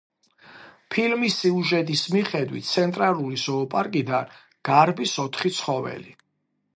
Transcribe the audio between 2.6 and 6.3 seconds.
ცენტრალური ზოოპარკიდან გარბის ოთხი ცხოველი.